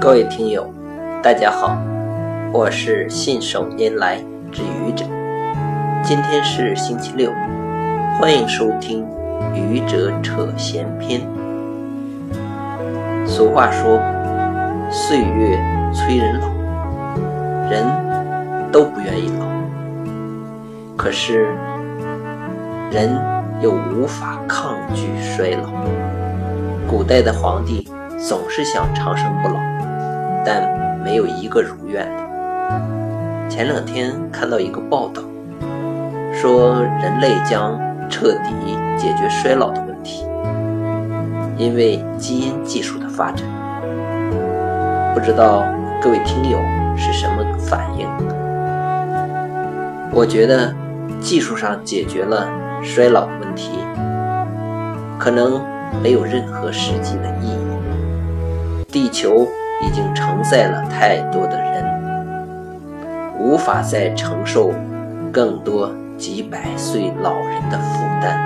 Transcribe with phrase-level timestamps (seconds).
[0.00, 0.72] 各位听友，
[1.22, 1.76] 大家好，
[2.52, 4.18] 我是信手拈来
[4.52, 5.04] 之愚者。
[6.04, 7.32] 今天是星期六，
[8.20, 9.04] 欢迎收听
[9.54, 11.20] 《愚者扯闲篇》。
[13.26, 14.00] 俗话说
[14.92, 15.58] ：“岁月
[15.92, 16.46] 催人老，
[17.68, 17.84] 人
[18.70, 19.46] 都不愿意老，
[20.96, 21.48] 可是
[22.92, 23.10] 人
[23.60, 25.68] 又无法抗拒衰老。”
[26.88, 29.54] 古代的皇帝总是想长生不老。
[30.44, 30.62] 但
[31.02, 32.22] 没有一个如愿的。
[33.48, 35.20] 前两天看到一个报道，
[36.32, 37.76] 说人类将
[38.08, 40.24] 彻底解决衰老的问题，
[41.56, 43.44] 因为基因技术的发展。
[45.14, 45.64] 不知道
[46.00, 46.58] 各位听友
[46.96, 48.06] 是什么反应？
[50.12, 50.72] 我觉得
[51.20, 52.48] 技术上解决了
[52.82, 53.70] 衰老的问题，
[55.18, 55.60] 可能
[56.02, 58.86] 没有任何实际的意义。
[58.90, 59.46] 地球。
[59.82, 61.84] 已经承载了太多的人，
[63.38, 64.72] 无法再承受
[65.30, 68.40] 更多几百岁老人的负担。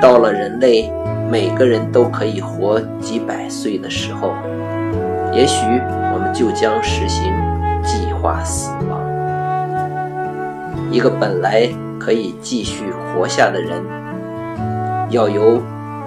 [0.00, 0.88] 到了人类
[1.28, 4.34] 每个人都可以活几百岁的时候，
[5.32, 5.66] 也许
[6.12, 7.34] 我们就将实行
[7.82, 9.00] 计划死亡。
[10.92, 11.68] 一个本来
[11.98, 13.82] 可以继续活下的人，
[15.10, 15.60] 要由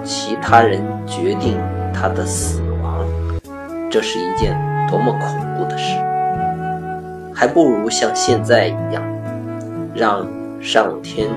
[0.04, 1.58] 其他人决定
[1.92, 3.04] 他的死亡。
[3.90, 4.56] 这是一件
[4.90, 5.98] 多么恐怖的事！
[7.34, 9.02] 还不如像现在一样，
[9.94, 10.26] 让
[10.60, 11.28] 上天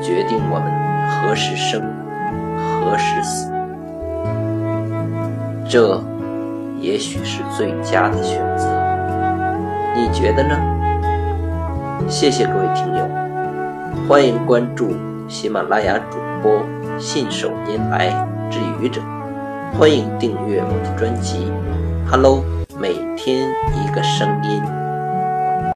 [0.00, 0.72] 决定我们
[1.08, 1.82] 何时生，
[2.56, 3.52] 何时死。
[5.68, 6.02] 这
[6.80, 8.66] 也许是最佳的选择。
[9.94, 10.56] 你觉得呢？
[12.08, 13.06] 谢谢各位听友，
[14.08, 14.96] 欢迎关注
[15.28, 16.60] 喜马拉雅主播
[17.00, 18.10] 信手拈来
[18.50, 19.00] 之愚者，
[19.72, 21.50] 欢迎订阅我的专辑。
[22.06, 22.44] Hello，
[22.78, 24.79] 每天一个声音。